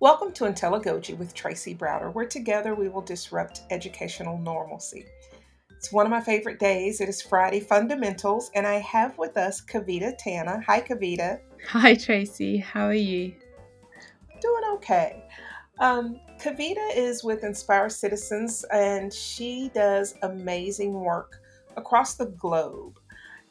[0.00, 5.06] Welcome to Intelligogy with Tracy Browder, where together we will disrupt educational normalcy.
[5.70, 7.00] It's one of my favorite days.
[7.00, 10.62] It is Friday Fundamentals, and I have with us Kavita Tana.
[10.64, 11.40] Hi, Kavita.
[11.66, 12.58] Hi, Tracy.
[12.58, 13.34] How are you?
[14.40, 15.24] Doing okay.
[15.80, 21.40] Um, Kavita is with Inspire Citizens, and she does amazing work
[21.76, 23.00] across the globe.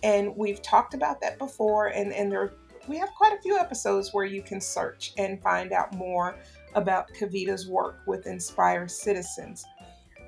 [0.02, 2.54] And we've talked about that before, and, and there
[2.88, 6.38] we have quite a few episodes where you can search and find out more
[6.76, 9.66] about Kavita's work with Inspire Citizens.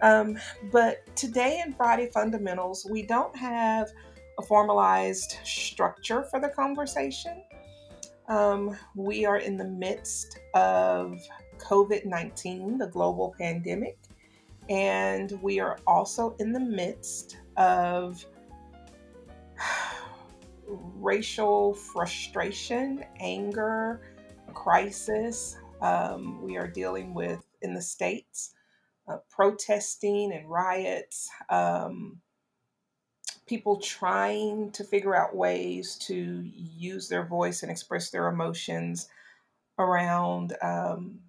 [0.01, 0.38] Um,
[0.71, 3.89] but today in Friday Fundamentals, we don't have
[4.37, 7.43] a formalized structure for the conversation.
[8.27, 11.20] Um, we are in the midst of
[11.57, 13.98] COVID 19, the global pandemic,
[14.70, 18.23] and we are also in the midst of
[20.69, 24.01] racial frustration, anger,
[24.53, 25.57] crisis.
[25.81, 28.53] Um, we are dealing with in the states
[29.09, 32.21] uh, protesting and riots, um,
[33.48, 39.07] people trying to figure out ways to use their voice and express their emotions
[39.79, 41.20] around um,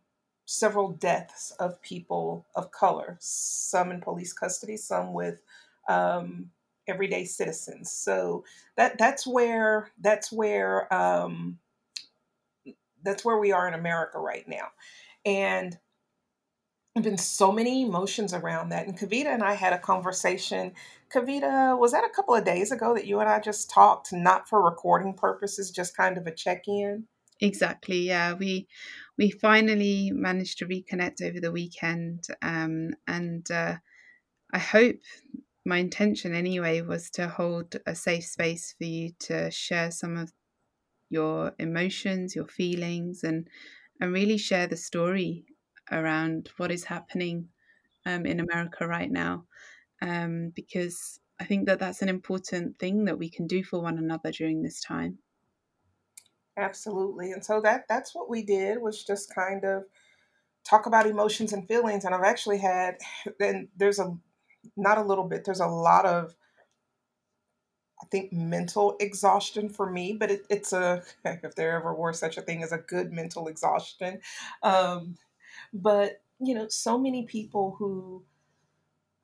[0.44, 5.41] several deaths of people of color, some in police custody, some with
[5.88, 6.50] um,
[6.91, 7.91] everyday citizens.
[7.91, 8.44] So
[8.77, 11.58] that that's where that's where um,
[13.02, 14.69] that's where we are in America right now,
[15.24, 15.78] and
[16.94, 18.86] there've been so many emotions around that.
[18.86, 20.72] And Kavita and I had a conversation.
[21.14, 24.48] Kavita, was that a couple of days ago that you and I just talked, not
[24.48, 27.06] for recording purposes, just kind of a check in?
[27.41, 28.00] Exactly.
[28.00, 28.69] Yeah, we
[29.16, 33.77] we finally managed to reconnect over the weekend, um, and uh,
[34.52, 34.97] I hope
[35.70, 40.32] my intention anyway was to hold a safe space for you to share some of
[41.08, 43.48] your emotions, your feelings, and
[44.00, 45.44] and really share the story
[45.92, 47.48] around what is happening
[48.04, 49.46] um, in America right now,
[50.02, 53.97] um, because I think that that's an important thing that we can do for one
[53.97, 55.19] another during this time.
[56.56, 59.84] Absolutely, and so that that's what we did was just kind of
[60.64, 62.97] talk about emotions and feelings, and I've actually had
[63.41, 64.19] and there's a
[64.76, 65.44] not a little bit.
[65.44, 66.34] There's a lot of,
[68.03, 72.38] I think, mental exhaustion for me, but it, it's a, if there ever were such
[72.38, 74.21] a thing as a good mental exhaustion.
[74.62, 75.16] Um,
[75.72, 78.25] but, you know, so many people who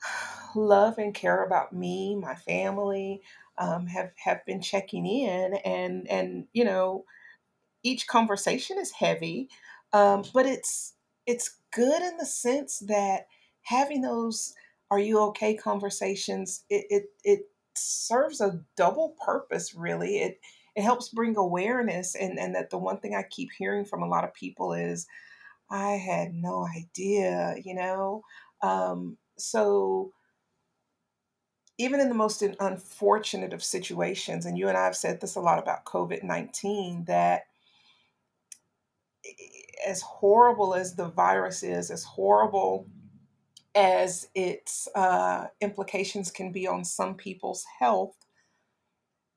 [0.55, 3.23] love and care about me, my family,
[3.59, 7.05] um, have, have been checking in and, and, you know,
[7.83, 9.49] each conversation is heavy,
[9.93, 10.95] um, but it's,
[11.27, 13.27] it's good in the sense that
[13.63, 14.55] having those
[14.91, 16.65] are you okay conversations?
[16.71, 17.41] It it, it
[17.75, 20.19] serves a double purpose really.
[20.19, 20.41] It
[20.77, 24.09] it helps bring awareness and and that the one thing i keep hearing from a
[24.09, 25.07] lot of people is
[25.71, 28.23] i had no idea you know?
[28.63, 30.13] Um, so
[31.79, 35.41] even in the most unfortunate of situations and you and i have said this a
[35.41, 37.45] lot about covid-19 that
[39.87, 42.87] as horrible as the virus is as horrible
[43.77, 48.17] as its uh, implications can be on some people's health,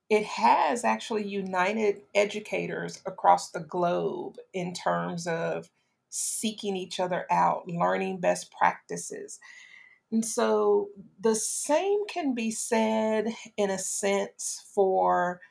[0.09, 5.69] it has actually united educators across the globe in terms of
[6.09, 9.39] seeking each other out, learning best practices.
[10.11, 10.89] And so
[11.19, 15.41] the same can be said in a sense for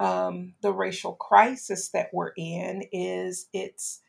[0.00, 4.01] um, the racial crisis that we're in is it's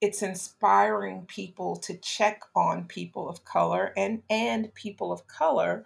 [0.00, 5.84] it's inspiring people to check on people of color and and people of color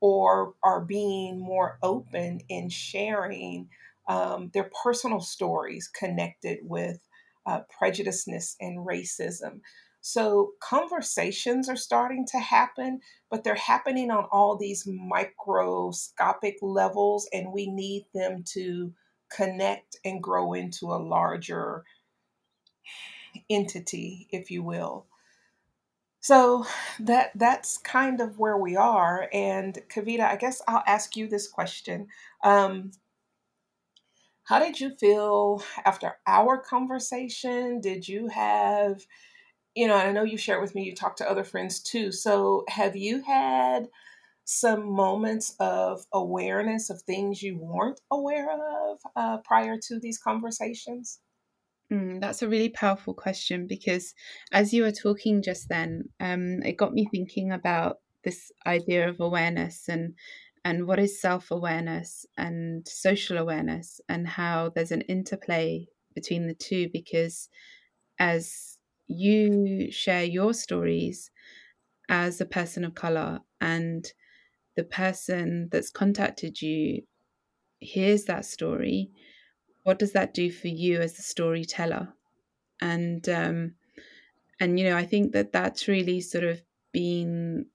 [0.00, 3.68] or are being more open in sharing
[4.08, 6.98] um, their personal stories connected with
[7.46, 9.60] uh, prejudiceness and racism.
[10.00, 17.52] So conversations are starting to happen but they're happening on all these microscopic levels and
[17.52, 18.92] we need them to
[19.30, 21.84] connect and grow into a larger
[23.50, 25.06] entity, if you will.
[26.20, 26.66] So
[27.00, 29.28] that that's kind of where we are.
[29.32, 32.08] And Kavita, I guess I'll ask you this question.
[32.44, 32.92] Um,
[34.44, 37.80] how did you feel after our conversation?
[37.80, 39.02] Did you have,
[39.74, 42.12] you know, and I know you shared with me, you talked to other friends too.
[42.12, 43.88] So have you had
[44.44, 51.20] some moments of awareness of things you weren't aware of uh, prior to these conversations?
[51.92, 54.14] Mm, that's a really powerful question because
[54.52, 59.20] as you were talking just then, um, it got me thinking about this idea of
[59.20, 60.14] awareness and
[60.64, 65.84] and what is self-awareness and social awareness and how there's an interplay
[66.14, 67.48] between the two because
[68.20, 68.78] as
[69.08, 71.30] you share your stories
[72.08, 74.12] as a person of color and
[74.76, 77.02] the person that's contacted you
[77.80, 79.10] hears that story
[79.82, 82.12] what does that do for you as a storyteller?
[82.80, 83.74] And um
[84.60, 86.62] and you know i think that that's really sort of
[86.92, 87.66] been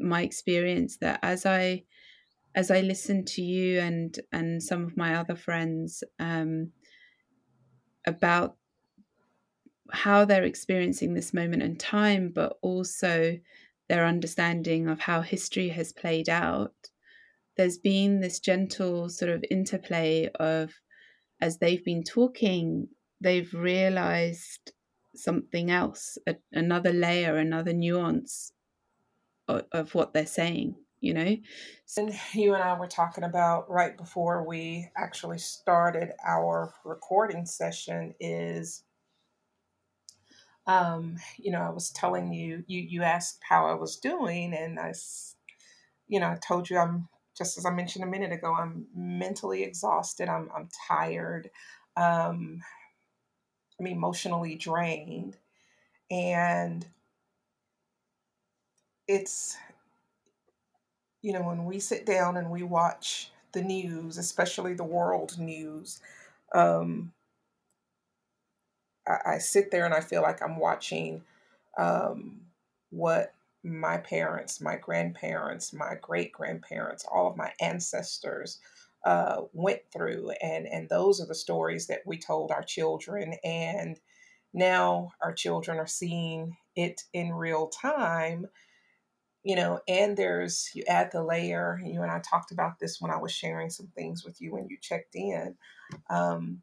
[0.00, 1.82] my experience that as i
[2.54, 6.72] as i listen to you and and some of my other friends um
[8.06, 8.56] about
[9.92, 13.38] how they're experiencing this moment in time, but also
[13.88, 16.74] their understanding of how history has played out,
[17.56, 20.74] there's been this gentle sort of interplay of
[21.40, 22.88] as they've been talking,
[23.20, 24.72] they've realized
[25.14, 28.52] something else, a, another layer, another nuance
[29.48, 31.36] of, of what they're saying, you know?
[31.96, 38.14] And you and I were talking about right before we actually started our recording session
[38.20, 38.82] is
[40.66, 44.78] um, you know, I was telling you, you you asked how I was doing, and
[44.80, 44.92] I,
[46.08, 49.62] you know, I told you I'm just as I mentioned a minute ago, I'm mentally
[49.62, 50.28] exhausted.
[50.28, 51.50] I'm I'm tired.
[51.96, 52.62] Um,
[53.80, 55.36] I'm emotionally drained,
[56.10, 56.86] and
[59.08, 59.56] it's
[61.22, 66.00] you know when we sit down and we watch the news, especially the world news.
[66.54, 67.12] Um,
[69.06, 71.22] I, I sit there and I feel like I'm watching
[71.78, 72.40] um,
[72.90, 73.32] what
[73.64, 78.60] my parents, my grandparents, my great grandparents, all of my ancestors
[79.04, 84.00] uh, went through, and and those are the stories that we told our children, and
[84.52, 88.46] now our children are seeing it in real time.
[89.44, 91.80] You know, and there's you add the layer.
[91.84, 94.66] You and I talked about this when I was sharing some things with you when
[94.68, 95.56] you checked in.
[96.10, 96.62] Um,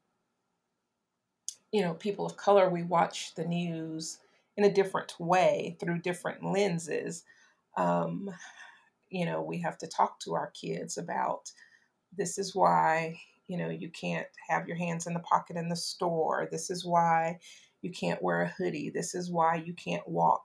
[1.71, 4.19] you know, people of color, we watch the news
[4.57, 7.23] in a different way through different lenses.
[7.77, 8.29] Um,
[9.09, 11.51] you know, we have to talk to our kids about
[12.15, 15.75] this is why, you know, you can't have your hands in the pocket in the
[15.75, 16.47] store.
[16.51, 17.39] This is why
[17.81, 18.89] you can't wear a hoodie.
[18.89, 20.43] This is why you can't walk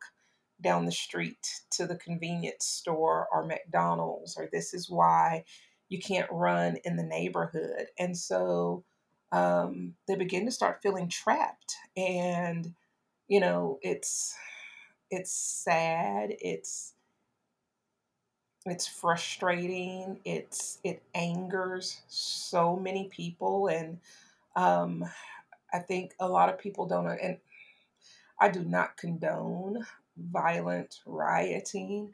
[0.60, 5.44] down the street to the convenience store or McDonald's, or this is why
[5.88, 7.86] you can't run in the neighborhood.
[7.98, 8.84] And so,
[9.30, 12.74] um, they begin to start feeling trapped and
[13.28, 14.34] you know it's
[15.10, 16.94] it's sad it's
[18.66, 23.98] it's frustrating it's it angers so many people and
[24.56, 25.04] um,
[25.72, 27.38] i think a lot of people don't and
[28.40, 29.84] i do not condone
[30.18, 32.10] violent rioting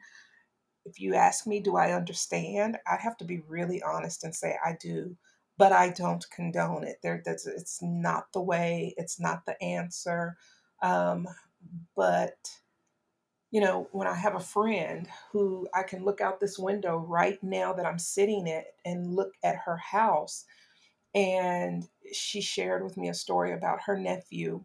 [0.85, 4.57] if you ask me do i understand i have to be really honest and say
[4.65, 5.15] i do
[5.57, 6.97] but I don't condone it.
[7.01, 8.93] There, that's it's not the way.
[8.97, 10.37] It's not the answer.
[10.85, 11.27] Um,
[11.95, 12.37] but
[13.51, 17.41] you know, when I have a friend who I can look out this window right
[17.41, 20.45] now that I'm sitting at and look at her house,
[21.15, 24.63] and she shared with me a story about her nephew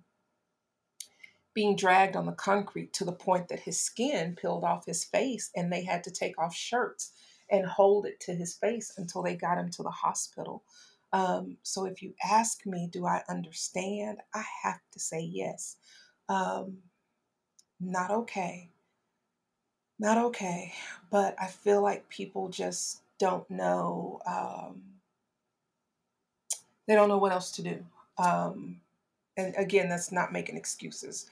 [1.55, 5.51] being dragged on the concrete to the point that his skin peeled off his face
[5.57, 7.13] and they had to take off shirts
[7.51, 10.63] and hold it to his face until they got him to the hospital.
[11.13, 14.19] Um, so if you ask me, do I understand?
[14.35, 15.77] I have to say yes.
[16.31, 16.79] Um,
[17.81, 18.71] not okay.
[19.99, 20.73] Not okay.
[21.11, 24.21] But I feel like people just don't know.
[24.27, 24.83] Um,
[26.87, 27.85] they don't know what else to do.
[28.19, 28.81] Um,
[29.37, 31.27] and again, that's not making excuses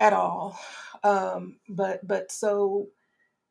[0.00, 0.58] at all.
[1.04, 2.88] Um, but but so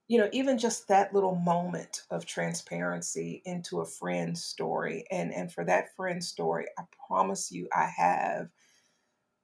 [0.09, 5.51] you know, even just that little moment of transparency into a friend's story, and and
[5.51, 8.49] for that friend's story, I promise you, I have.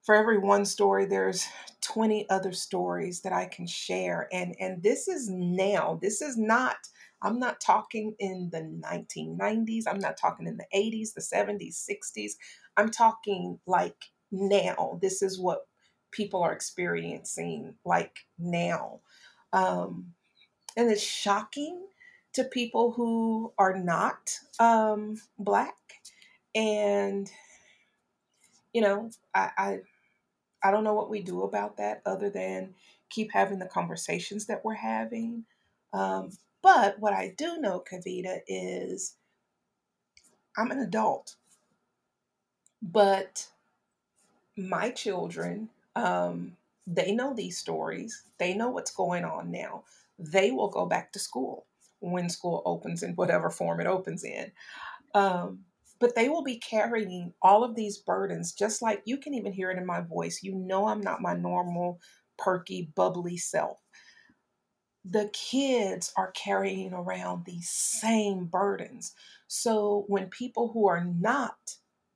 [0.10, 1.46] For every one story, there's
[1.82, 6.00] 20 other stories that I can share, and and this is now.
[6.02, 6.78] This is not.
[7.22, 9.84] I'm not talking in the 1990s.
[9.86, 12.32] I'm not talking in the 80s, the 70s, 60s.
[12.76, 13.98] I'm talking like
[14.32, 14.98] now.
[15.00, 15.68] This is what
[16.10, 19.02] people are experiencing like now.
[19.54, 20.16] Um,
[20.76, 21.86] and it's shocking
[22.34, 25.76] to people who are not um, black.
[26.56, 27.30] And
[28.74, 29.80] you know, I,
[30.64, 32.76] I don't know what we do about that other than
[33.10, 35.46] keep having the conversations that we're having.
[35.94, 39.16] Um, but what I do know, Kavita, is
[40.58, 41.36] I'm an adult,
[42.82, 43.48] but
[44.58, 48.24] my children, um, they know these stories.
[48.38, 49.84] They know what's going on now.
[50.18, 51.66] They will go back to school
[52.00, 54.52] when school opens in whatever form it opens in.
[55.14, 55.66] Um,
[56.00, 59.70] but they will be carrying all of these burdens, just like you can even hear
[59.72, 60.40] it in my voice.
[60.42, 62.00] You know, I'm not my normal,
[62.38, 63.78] perky, bubbly self.
[65.06, 69.14] The kids are carrying around these same burdens.
[69.48, 71.58] So when people who are not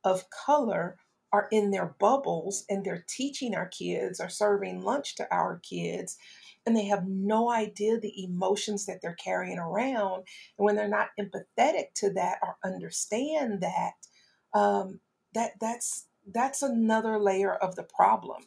[0.04, 0.98] of color
[1.32, 6.18] are in their bubbles and they're teaching our kids or serving lunch to our kids,
[6.66, 10.24] and they have no idea the emotions that they're carrying around.
[10.58, 13.94] And when they're not empathetic to that or understand that,
[14.58, 15.00] um,
[15.34, 18.44] that that's that's another layer of the problem.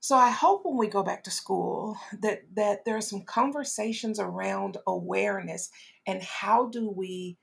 [0.00, 4.18] So I hope when we go back to school that that there are some conversations
[4.18, 5.70] around awareness
[6.06, 7.36] and how do we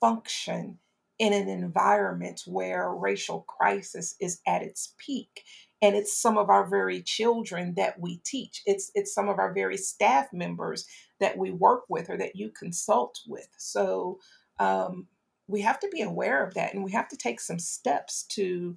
[0.00, 0.79] function
[1.20, 5.44] in an environment where racial crisis is at its peak
[5.82, 8.62] and it's some of our very children that we teach.
[8.66, 10.86] It's it's some of our very staff members
[11.20, 13.48] that we work with or that you consult with.
[13.58, 14.18] So
[14.58, 15.06] um,
[15.46, 18.76] we have to be aware of that and we have to take some steps to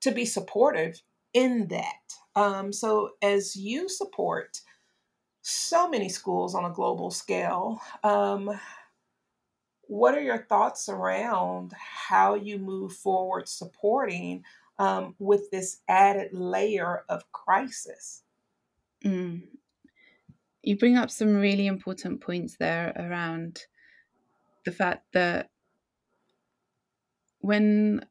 [0.00, 1.00] to be supportive
[1.34, 1.94] in that.
[2.34, 4.60] Um, so as you support
[5.42, 8.50] so many schools on a global scale um,
[9.92, 14.42] what are your thoughts around how you move forward supporting
[14.78, 18.22] um, with this added layer of crisis?
[19.04, 19.42] Mm.
[20.62, 23.66] You bring up some really important points there around
[24.64, 25.50] the fact that
[27.40, 28.02] when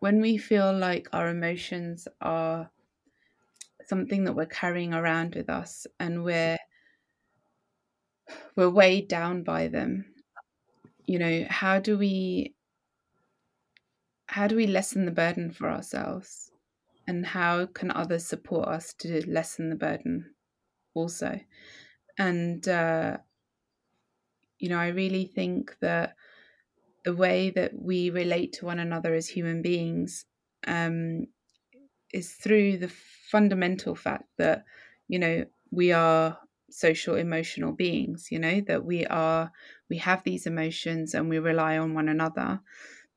[0.00, 2.70] when we feel like our emotions are
[3.86, 6.58] something that we're carrying around with us and we're
[8.54, 10.04] we're weighed down by them
[11.06, 12.54] you know how do we
[14.28, 16.50] how do we lessen the burden for ourselves?
[17.06, 20.34] And how can others support us to lessen the burden
[20.94, 21.40] also?
[22.18, 23.18] And uh,
[24.58, 26.16] you know i really think that
[27.04, 30.26] the way that we relate to one another as human beings
[30.66, 31.26] um,
[32.12, 34.64] is through the fundamental fact that
[35.08, 36.38] you know we are
[36.70, 39.52] social emotional beings you know that we are
[39.88, 42.60] we have these emotions and we rely on one another.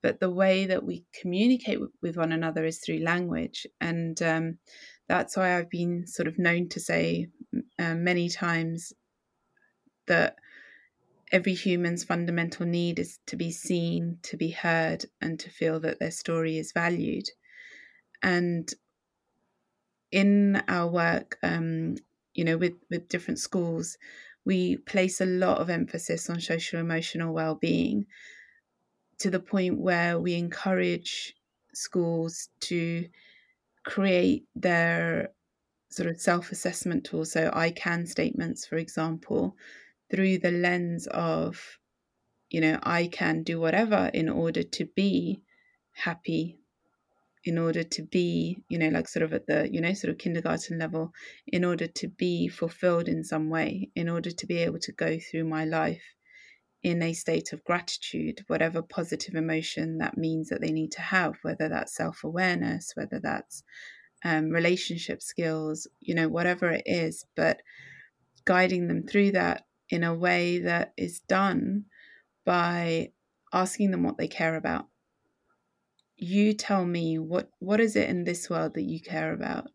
[0.01, 3.68] But the way that we communicate with one another is through language.
[3.82, 4.60] And um,
[5.08, 7.27] that's why i've been sort of known to say
[7.79, 8.94] uh, many times
[10.06, 10.36] that
[11.32, 16.00] every human's fundamental need is to be seen to be heard and to feel that
[16.00, 17.25] their story is valued.
[18.22, 18.72] And
[20.12, 21.96] in our work um,
[22.39, 23.98] you know with with different schools
[24.46, 28.05] we place a lot of emphasis on social emotional well-being
[29.17, 31.36] to the point where we encourage
[31.74, 33.10] schools to
[33.86, 35.31] create their
[35.89, 39.58] sort of self-assessment tools so i can statements for example
[40.10, 41.77] through the lens of
[42.50, 45.41] you know i can do whatever in order to be
[45.91, 46.59] happy
[47.46, 50.17] in order to be, you know, like sort of at the, you know, sort of
[50.17, 51.12] kindergarten level,
[51.48, 55.17] in order to be fulfilled in some way, in order to be able to go
[55.19, 56.03] through my life
[56.84, 61.36] in a state of gratitude, whatever positive emotion that means that they need to have,
[61.41, 63.63] whether that's self awareness, whether that's
[64.24, 67.62] um, relationship skills, you know, whatever it is, but
[68.46, 71.86] guiding them through that in a way that is done
[72.46, 73.10] by
[73.53, 74.86] asking them what they care about
[76.20, 79.68] you tell me what what is it in this world that you care about?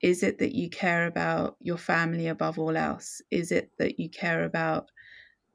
[0.00, 3.22] Is it that you care about your family above all else?
[3.30, 4.90] Is it that you care about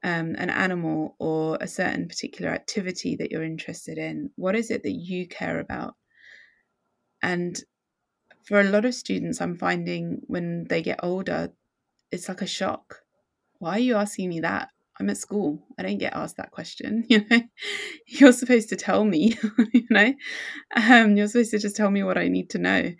[0.02, 4.30] um, an animal or a certain particular activity that you're interested in?
[4.36, 5.94] What is it that you care about?
[7.22, 7.62] And
[8.44, 11.52] for a lot of students i'm finding when they get older
[12.10, 13.02] it's like a shock.
[13.58, 15.62] Why are you asking me that I'm at school.
[15.78, 17.04] I don't get asked that question.
[17.08, 17.40] You know,
[18.06, 19.36] you're supposed to tell me.
[19.72, 20.14] You know,
[20.76, 22.92] um, you're supposed to just tell me what I need to know.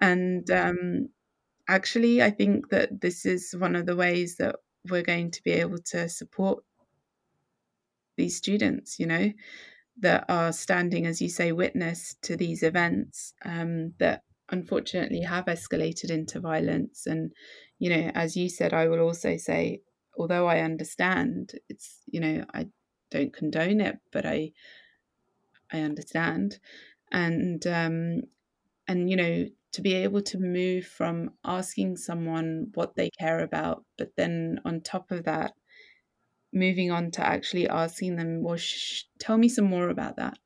[0.00, 1.08] And um,
[1.68, 4.56] actually, I think that this is one of the ways that
[4.90, 6.62] we're going to be able to support
[8.16, 8.98] these students.
[8.98, 9.32] You know,
[10.00, 16.10] that are standing, as you say, witness to these events um, that unfortunately have escalated
[16.10, 17.06] into violence.
[17.06, 17.32] And
[17.78, 19.80] you know, as you said, I will also say
[20.16, 22.68] although I understand, it's you know I
[23.10, 24.52] don't condone it, but I
[25.72, 26.58] I understand,
[27.12, 28.22] and um,
[28.88, 33.84] and you know to be able to move from asking someone what they care about,
[33.98, 35.52] but then on top of that,
[36.52, 40.38] moving on to actually asking them, well, sh- tell me some more about that.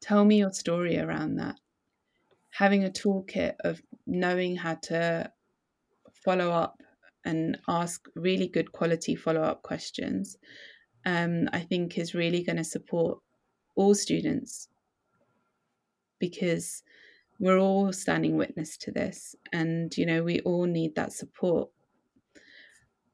[0.00, 1.60] Tell me your story around that.
[2.50, 5.32] Having a toolkit of knowing how to
[6.24, 6.82] follow up
[7.24, 10.36] and ask really good quality follow up questions,
[11.06, 13.18] um, I think is really going to support
[13.74, 14.68] all students
[16.18, 16.82] because
[17.40, 21.70] we're all standing witness to this and you know we all need that support.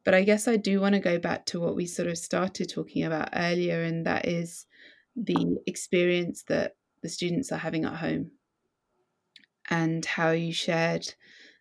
[0.04, 2.68] But i guess i do want to go back to what we sort of started
[2.68, 4.66] talking about earlier and that is
[5.14, 8.30] the experience that the students are having at home
[9.68, 11.14] and how you shared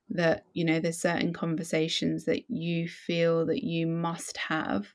[0.09, 4.87] that you know there's certain conversations that you feel that you must have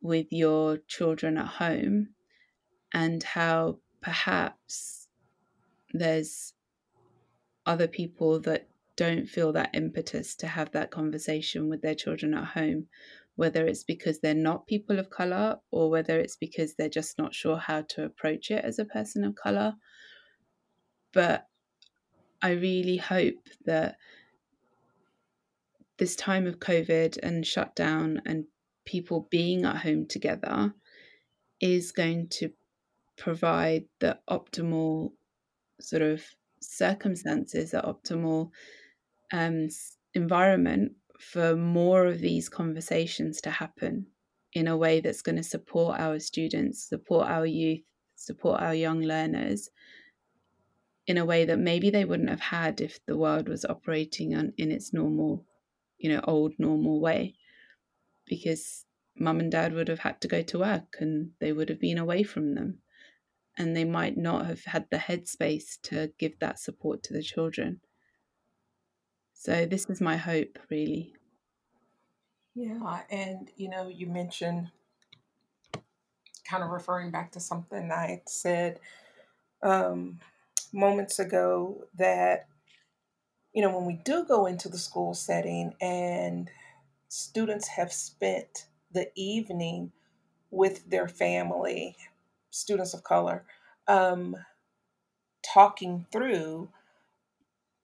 [0.00, 2.08] with your children at home
[2.92, 5.08] and how perhaps
[5.92, 6.52] there's
[7.64, 12.44] other people that don't feel that impetus to have that conversation with their children at
[12.44, 12.86] home
[13.36, 17.34] whether it's because they're not people of color or whether it's because they're just not
[17.34, 19.74] sure how to approach it as a person of color.
[21.12, 21.46] But
[22.42, 23.96] i really hope that
[25.98, 28.44] this time of covid and shutdown and
[28.84, 30.72] people being at home together
[31.60, 32.50] is going to
[33.16, 35.12] provide the optimal
[35.80, 36.22] sort of
[36.60, 38.50] circumstances, the optimal
[39.32, 39.68] um,
[40.14, 44.06] environment for more of these conversations to happen
[44.54, 47.82] in a way that's going to support our students, support our youth,
[48.16, 49.70] support our young learners
[51.06, 54.52] in a way that maybe they wouldn't have had if the world was operating on,
[54.56, 55.44] in its normal,
[55.98, 57.34] you know, old normal way.
[58.26, 61.80] Because mum and dad would have had to go to work and they would have
[61.80, 62.78] been away from them.
[63.58, 67.80] And they might not have had the headspace to give that support to the children.
[69.34, 71.14] So, this is my hope, really.
[72.54, 74.70] Yeah, and you know, you mentioned
[76.44, 78.78] kind of referring back to something I said
[79.62, 80.20] um,
[80.72, 82.46] moments ago that,
[83.52, 86.50] you know, when we do go into the school setting and
[87.08, 89.92] students have spent the evening
[90.50, 91.96] with their family,
[92.50, 93.44] students of color,
[93.88, 94.36] um,
[95.42, 96.68] talking through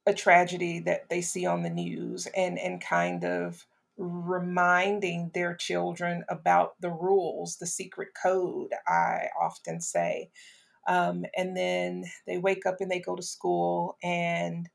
[0.07, 3.67] a tragedy that they see on the news and, and kind of
[3.99, 10.31] reminding their children about the rules, the secret code, I often say.
[10.89, 14.69] Um, and then they wake up and they go to school and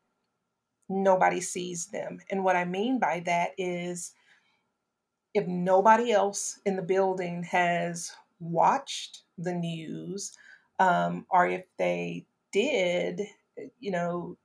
[0.87, 2.19] nobody sees them.
[2.29, 4.13] And what I mean by that is
[5.33, 10.31] if nobody else in the building has watched the news,
[10.79, 13.21] um, or if they did,
[13.79, 14.37] you know,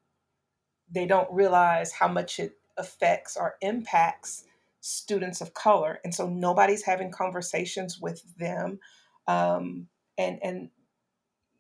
[0.91, 4.45] they don't realize how much it affects or impacts
[4.81, 6.01] students of color.
[6.05, 8.79] And so nobody's having conversations with them.
[9.27, 10.71] Um, and, and,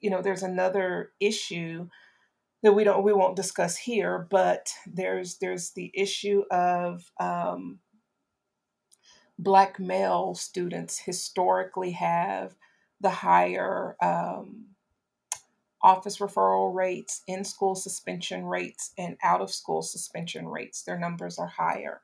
[0.00, 1.88] you know, there's another issue
[2.62, 7.78] that we don't we won't discuss here, but there's there's the issue of um,
[9.38, 12.54] black male students historically have
[13.00, 14.66] the higher um,
[15.82, 20.82] office referral rates, in school suspension rates, and out of school suspension rates.
[20.82, 22.00] Their numbers are higher.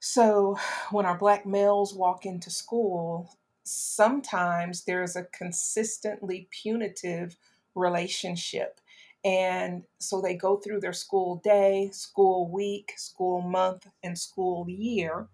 [0.00, 0.56] So
[0.90, 3.36] when our black males walk into school,
[3.66, 7.36] sometimes there's a consistently punitive
[7.74, 8.80] relationship.
[9.24, 15.28] And so they go through their school day, school week, school month, and school year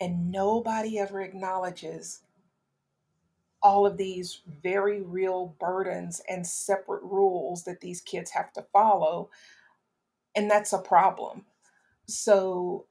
[0.00, 2.22] and nobody ever acknowledges
[3.60, 9.30] all of these very real burdens and separate rules that these kids have to follow.
[10.36, 11.46] And that's a problem.
[12.06, 12.86] So,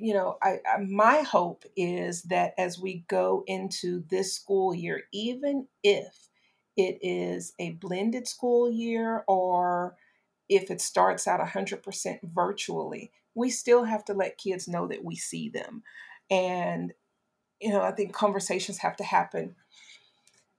[0.00, 5.02] you know, I, I, my hope is that as we go into this school year,
[5.12, 6.28] even if
[6.76, 9.96] it is a blended school year or
[10.48, 15.16] if it starts out 100% virtually, we still have to let kids know that we
[15.16, 15.82] see them.
[16.30, 16.92] And,
[17.60, 19.54] you know, I think conversations have to happen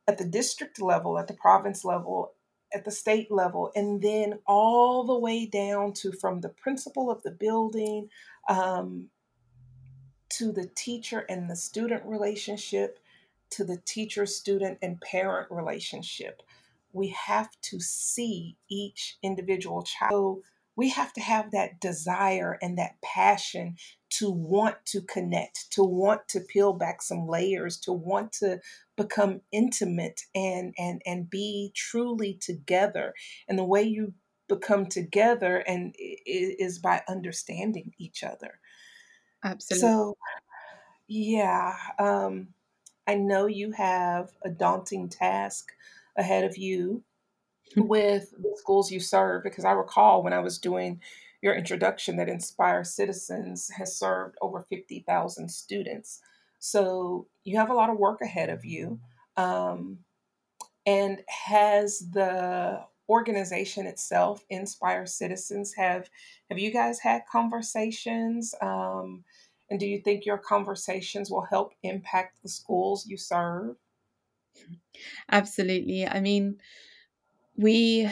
[0.08, 2.34] at the district level, at the province level,
[2.74, 7.24] at the state level, and then all the way down to from the principal of
[7.24, 8.10] the building
[8.48, 9.10] um,
[10.40, 13.00] to the teacher and the student relationship
[13.52, 16.42] to the teacher, student, and parent relationship.
[16.92, 20.44] We have to see each individual child
[20.80, 23.76] we have to have that desire and that passion
[24.12, 28.62] to want to connect, to want to peel back some layers, to want to
[28.96, 33.14] become intimate and and and be truly together.
[33.50, 34.14] And the way you
[34.48, 38.62] become together and is by understanding each other.
[39.44, 39.90] Absolutely.
[39.90, 40.18] So
[41.08, 42.50] yeah, um,
[43.08, 45.72] I know you have a daunting task
[46.18, 47.04] ahead of you
[47.78, 51.02] with the schools you serve because I recall when I was doing
[51.42, 56.22] your introduction that Inspire Citizens has served over 50,000 students.
[56.60, 59.00] So you have a lot of work ahead of you.
[59.38, 60.00] Um,
[60.86, 66.10] And has the organization itself, Inspire Citizens, have
[66.50, 68.54] have you guys had conversations?
[68.62, 69.24] Um,
[69.70, 73.78] and do you think your conversations will help impact the schools you serve?
[75.32, 76.08] Absolutely.
[76.08, 76.58] I mean,
[77.56, 78.10] we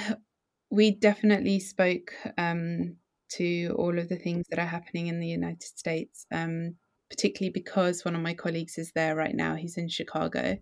[0.69, 2.97] we definitely spoke um,
[3.29, 6.75] to all of the things that are happening in the United States, um,
[7.09, 9.55] particularly because one of my colleagues is there right now.
[9.55, 10.57] He's in Chicago,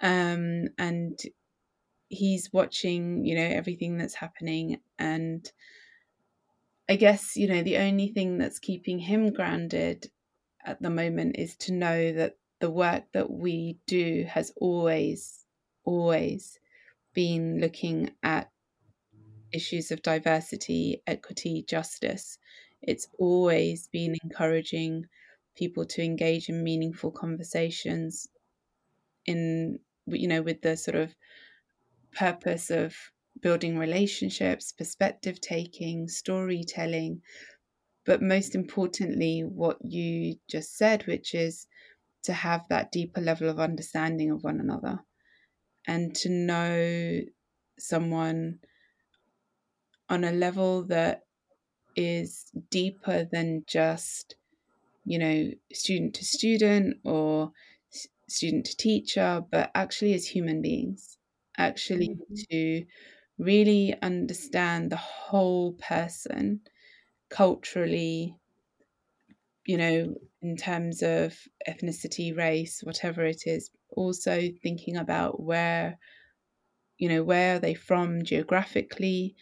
[0.00, 1.18] um, and
[2.08, 4.80] he's watching, you know, everything that's happening.
[4.98, 5.50] And
[6.88, 10.10] I guess you know the only thing that's keeping him grounded
[10.68, 15.44] at the moment is to know that the work that we do has always,
[15.84, 16.58] always
[17.14, 18.50] been looking at
[19.52, 22.38] issues of diversity, equity, justice.
[22.82, 25.06] It's always been encouraging
[25.56, 28.28] people to engage in meaningful conversations
[29.26, 31.14] in you know with the sort of
[32.12, 32.94] purpose of
[33.40, 37.22] building relationships, perspective taking, storytelling,
[38.08, 41.66] but most importantly what you just said which is
[42.22, 44.98] to have that deeper level of understanding of one another
[45.86, 47.20] and to know
[47.78, 48.58] someone
[50.08, 51.20] on a level that
[51.96, 54.36] is deeper than just
[55.04, 57.52] you know student to student or
[58.26, 61.18] student to teacher but actually as human beings
[61.58, 62.34] actually mm-hmm.
[62.50, 62.86] to
[63.38, 66.60] really understand the whole person
[67.30, 68.34] culturally
[69.66, 71.36] you know in terms of
[71.68, 75.98] ethnicity race whatever it is also thinking about where
[76.98, 79.34] you know where are they from geographically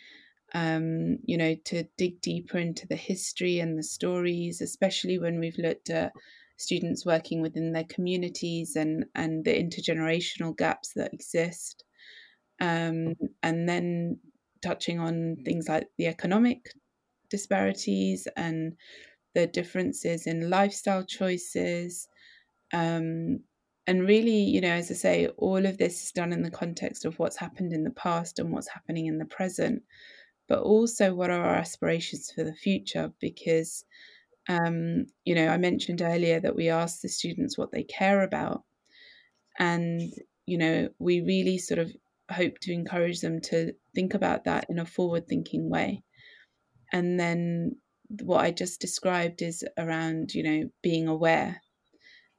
[0.55, 5.59] um, you know, to dig deeper into the history and the stories, especially when we've
[5.59, 6.12] looked at
[6.57, 11.85] students working within their communities and, and the intergenerational gaps that exist.
[12.61, 14.18] Um, and then
[14.62, 16.72] touching on things like the economic
[17.29, 18.75] disparities and
[19.35, 22.09] the differences in lifestyle choices.
[22.73, 23.41] Um,
[23.87, 27.05] and really, you know, as I say, all of this is done in the context
[27.05, 29.83] of what's happened in the past and what's happening in the present
[30.49, 33.12] but also what are our aspirations for the future?
[33.21, 33.85] Because,
[34.49, 38.62] um, you know, I mentioned earlier that we ask the students what they care about.
[39.59, 40.12] And,
[40.47, 41.91] you know, we really sort of
[42.31, 46.03] hope to encourage them to think about that in a forward thinking way.
[46.97, 47.77] And then
[48.23, 51.61] what I just described is around, you know, being aware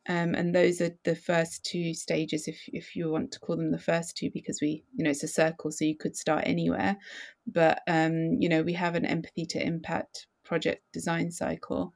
[0.09, 3.71] um, and those are the first two stages, if if you want to call them
[3.71, 6.97] the first two, because we, you know, it's a circle, so you could start anywhere.
[7.45, 11.93] But um, you know, we have an empathy to impact project design cycle,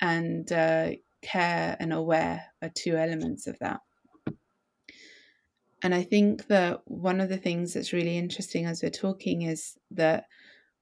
[0.00, 0.90] and uh,
[1.22, 3.80] care and aware are two elements of that.
[5.82, 9.78] And I think that one of the things that's really interesting as we're talking is
[9.92, 10.26] that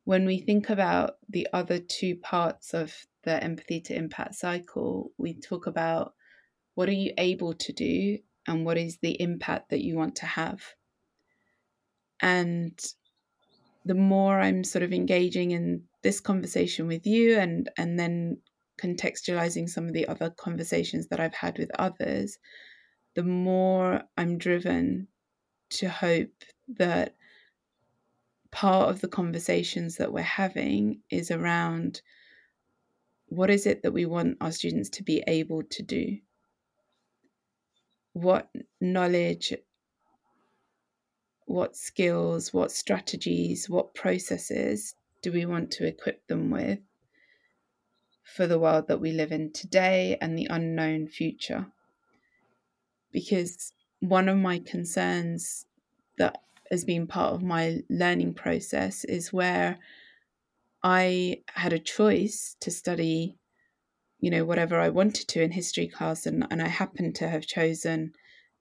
[0.07, 5.35] when we think about the other two parts of the empathy to impact cycle, we
[5.35, 6.15] talk about
[6.77, 8.19] what are you able to do?
[8.47, 10.63] And what is the impact that you want to have?
[12.23, 12.79] And
[13.85, 18.39] the more I'm sort of engaging in this conversation with you and and then
[18.81, 22.39] contextualizing some of the other conversations that I've had with others,
[23.17, 25.09] the more I'm driven
[25.71, 26.45] to hope
[26.77, 27.17] that
[28.57, 32.01] part of the conversations that we're having is around
[33.29, 36.17] what is it that we want our students to be able to do?
[38.17, 38.49] what
[38.81, 39.53] knowledge,
[41.45, 46.79] what skills, what strategies, what processes do we want to equip them with
[48.25, 51.67] for the world that we live in today and the unknown future?
[53.13, 55.67] Because one of my concerns
[56.17, 56.39] that
[56.71, 59.79] has being part of my learning process is where
[60.83, 63.39] I had a choice to study
[64.21, 67.47] you know whatever I wanted to in history class, and and I happened to have
[67.47, 68.13] chosen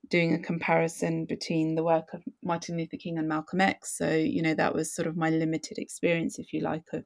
[0.09, 3.97] doing a comparison between the work of Martin Luther King and Malcolm X.
[3.97, 7.05] So you know that was sort of my limited experience, if you like, of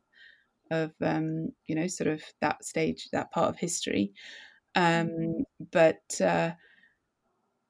[0.71, 4.13] of um, you know sort of that stage, that part of history.
[4.75, 6.51] Um, but uh,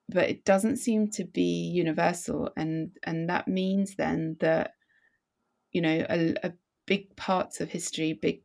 [0.10, 4.76] but it doesn't seem to be universal, and and that means then that
[5.72, 6.54] you know a, a
[6.86, 8.42] big parts of history, big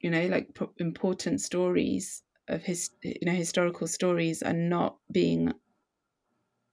[0.00, 5.52] you know like important stories of his you know historical stories are not being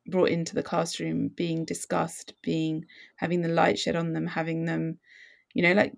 [0.07, 2.85] brought into the classroom being discussed being
[3.17, 4.99] having the light shed on them having them
[5.53, 5.93] you know like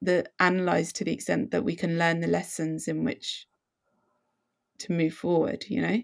[0.00, 3.48] the analyzed to the extent that we can learn the lessons in which
[4.78, 6.00] to move forward you know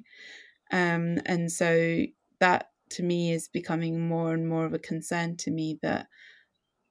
[0.73, 2.05] um and so
[2.41, 6.07] that to me is becoming more and more of a concern to me that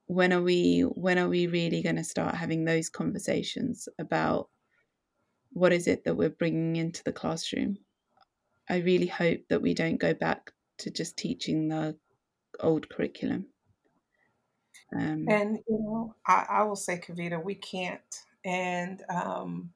[0.10, 4.50] when are we when are we really going to start having those conversations about
[5.52, 7.78] what is it that we're bringing into the classroom?
[8.70, 11.96] I really hope that we don't go back to just teaching the
[12.60, 13.46] old curriculum.
[14.96, 18.02] Um, and you know I, I, will say kavita we can't
[18.44, 19.70] and um,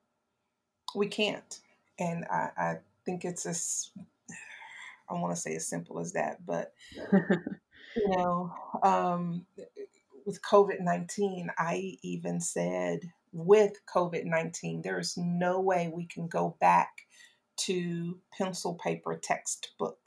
[0.96, 1.60] we can't.
[2.00, 3.92] And I, I think it's as
[5.10, 6.74] I want to say as simple as that, but
[7.96, 9.46] you know, um,
[10.26, 13.00] with COVID 19, I even said
[13.32, 16.90] with COVID 19, there is no way we can go back
[17.58, 20.00] to pencil paper textbook.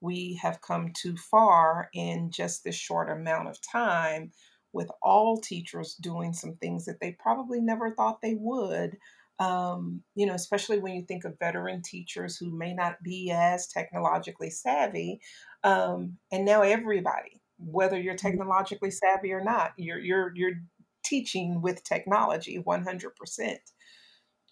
[0.00, 4.32] We have come too far in just this short amount of time
[4.72, 8.96] with all teachers doing some things that they probably never thought they would
[9.38, 13.66] um, you know, especially when you think of veteran teachers who may not be as
[13.66, 15.20] technologically savvy.
[15.64, 18.26] Um, and now everybody, whether you're mm-hmm.
[18.26, 20.60] technologically savvy or not, you're you're you're
[21.04, 23.56] teaching with technology 100%.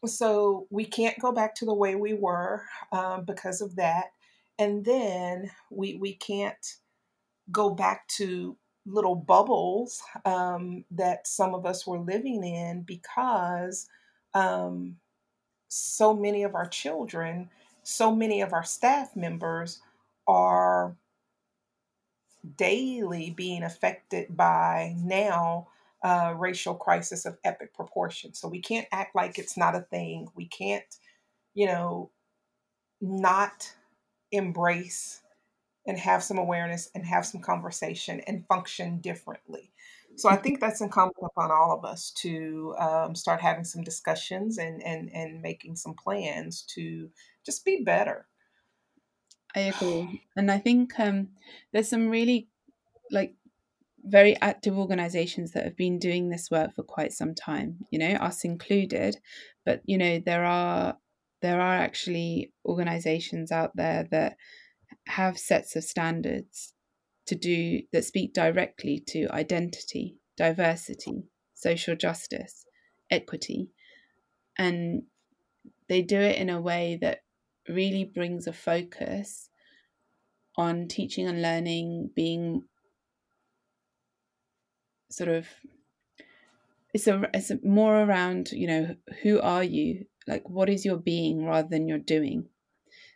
[0.06, 4.06] So we can't go back to the way we were um, because of that,
[4.58, 6.66] and then we we can't
[7.52, 13.86] go back to little bubbles um, that some of us were living in because
[14.34, 14.96] um,
[15.68, 17.48] so many of our children,
[17.82, 19.80] so many of our staff members
[20.26, 20.96] are
[22.56, 25.68] daily being affected by now
[26.02, 28.32] uh, racial crisis of epic proportion.
[28.32, 30.28] So we can't act like it's not a thing.
[30.34, 30.84] We can't,
[31.54, 32.10] you know,
[33.00, 33.70] not
[34.32, 35.22] embrace
[35.86, 39.70] and have some awareness and have some conversation and function differently.
[40.16, 44.58] So I think that's incumbent upon all of us to um, start having some discussions
[44.58, 47.08] and, and, and making some plans to
[47.44, 48.26] just be better.
[49.54, 50.22] I agree.
[50.36, 51.28] And I think um,
[51.72, 52.48] there's some really
[53.10, 53.34] like
[54.04, 58.12] very active organizations that have been doing this work for quite some time, you know,
[58.12, 59.16] us included.
[59.64, 60.98] But, you know, there are
[61.42, 64.36] there are actually organizations out there that
[65.06, 66.74] have sets of standards
[67.30, 71.22] to do that speak directly to identity, diversity,
[71.54, 72.66] social justice,
[73.08, 73.70] equity.
[74.58, 75.04] And
[75.88, 77.20] they do it in a way that
[77.68, 79.48] really brings a focus
[80.56, 82.64] on teaching and learning being
[85.08, 85.46] sort of
[86.92, 90.06] it's a it's a more around you know who are you?
[90.26, 92.48] Like what is your being rather than your doing?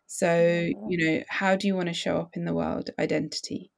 [0.06, 2.90] So you know how do you want to show up in the world?
[2.96, 3.72] Identity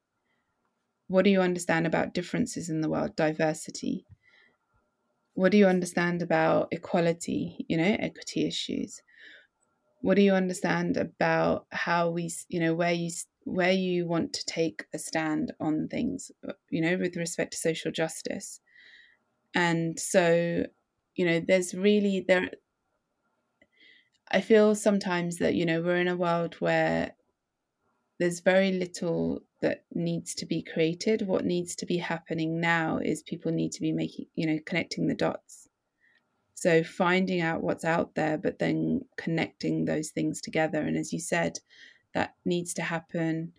[1.07, 4.05] what do you understand about differences in the world, diversity?
[5.33, 9.01] What do you understand about equality, you know, equity issues?
[10.01, 13.11] What do you understand about how we, you know, where you
[13.45, 16.31] where you want to take a stand on things,
[16.69, 18.59] you know, with respect to social justice?
[19.53, 20.65] And so,
[21.15, 22.51] you know, there's really there
[24.29, 27.15] I feel sometimes that, you know, we're in a world where
[28.19, 31.27] there's very little that needs to be created.
[31.27, 35.07] What needs to be happening now is people need to be making, you know, connecting
[35.07, 35.67] the dots.
[36.53, 40.81] So finding out what's out there, but then connecting those things together.
[40.81, 41.59] And as you said,
[42.13, 43.53] that needs to happen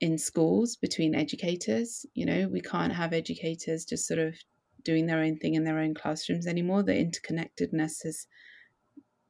[0.00, 2.06] in schools between educators.
[2.14, 4.34] You know, we can't have educators just sort of
[4.82, 6.82] doing their own thing in their own classrooms anymore.
[6.82, 8.26] The interconnectedness has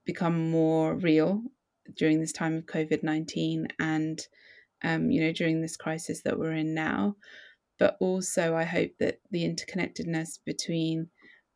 [0.04, 1.42] become more real
[1.96, 4.26] during this time of COVID 19 and
[4.82, 7.16] um, you know, during this crisis that we're in now.
[7.78, 11.08] But also, I hope that the interconnectedness between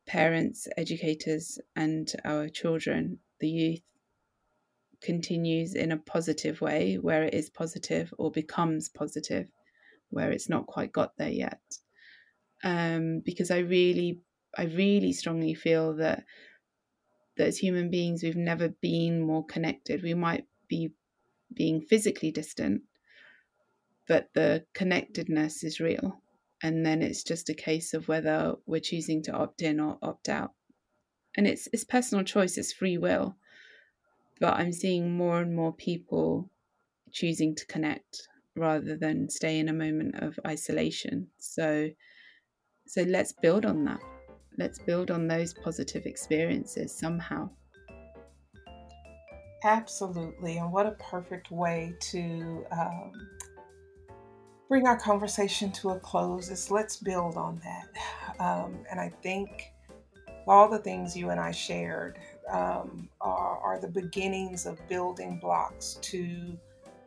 [0.07, 3.83] parents, educators, and our children, the youth,
[5.03, 9.47] continues in a positive way where it is positive or becomes positive
[10.09, 11.61] where it's not quite got there yet.
[12.63, 14.21] Um, because I really,
[14.57, 16.25] I really strongly feel that
[17.37, 20.03] that as human beings we've never been more connected.
[20.03, 20.93] We might be
[21.53, 22.83] being physically distant,
[24.07, 26.21] but the connectedness is real.
[26.63, 30.29] And then it's just a case of whether we're choosing to opt in or opt
[30.29, 30.53] out.
[31.37, 33.37] And it's it's personal choice, it's free will.
[34.41, 36.51] But I'm seeing more and more people
[37.13, 41.29] choosing to connect rather than stay in a moment of isolation.
[41.39, 41.91] So
[42.87, 44.01] so let's build on that.
[44.57, 47.51] Let's build on those positive experiences somehow.
[49.65, 50.59] Absolutely.
[50.59, 53.13] And what a perfect way to um,
[54.75, 57.89] bring our conversation to a close is let's build on that.
[58.41, 59.71] Um, and I think
[60.49, 62.19] all the things you and I shared
[62.51, 66.59] um, are, are the beginnings of building blocks to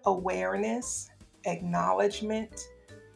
[0.06, 1.10] awareness
[1.44, 2.70] acknowledgement,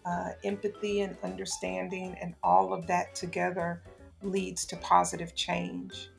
[0.06, 3.82] uh, empathy, and understanding, and all of that together
[4.22, 6.10] leads to positive change.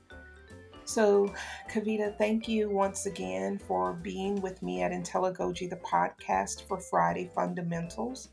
[0.92, 1.32] So,
[1.70, 7.30] Kavita, thank you once again for being with me at Intelligogy, the podcast for Friday
[7.34, 8.28] Fundamentals.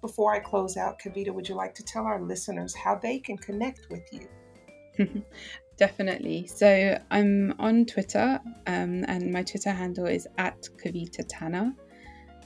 [0.00, 3.38] Before I close out, Kavita, would you like to tell our listeners how they can
[3.38, 4.26] connect with you?
[5.76, 6.48] Definitely.
[6.48, 11.76] So I'm on Twitter, um, and my Twitter handle is at Kavita Tanna.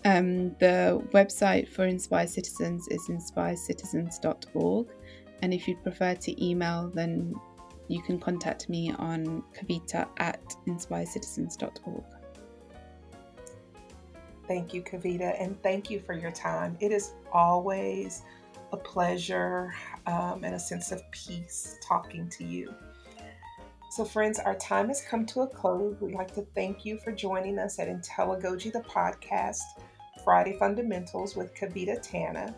[0.05, 4.89] Um, the website for Inspire Citizens is inspirecitizens.org.
[5.41, 7.35] And if you'd prefer to email, then
[7.89, 12.05] you can contact me on kavita at inspirecitizens.org.
[14.47, 16.77] Thank you, Kavita, and thank you for your time.
[16.81, 18.23] It is always
[18.73, 19.75] a pleasure
[20.07, 22.75] um, and a sense of peace talking to you.
[23.91, 25.97] So, friends, our time has come to a close.
[26.01, 29.63] We'd like to thank you for joining us at Intelligogy, the podcast,
[30.25, 32.55] Friday Fundamentals with Kavita Tana,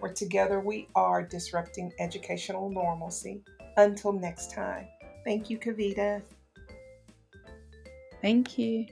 [0.00, 3.42] where together we are disrupting educational normalcy.
[3.76, 4.86] Until next time,
[5.24, 6.22] thank you, Kavita.
[8.22, 8.86] Thank you.